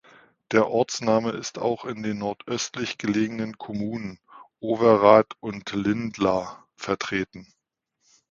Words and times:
Der 0.51 0.67
Ortsname 0.67 1.29
ist 1.29 1.59
auch 1.59 1.85
in 1.85 2.01
den 2.01 2.17
nordöstlich 2.17 2.97
gelegenen 2.97 3.59
Kommunen 3.59 4.19
Overath 4.59 5.35
und 5.41 5.71
Lindlar 5.73 6.67
vertreten. 6.75 7.53